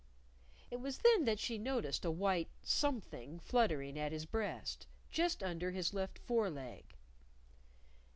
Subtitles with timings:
[0.71, 5.69] It was then that she noticed a white something fluttering at his breast, just under
[5.69, 6.95] his left fore leg.